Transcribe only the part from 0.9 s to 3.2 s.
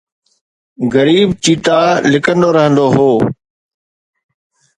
غريب چيتا لڪندو رهندو هو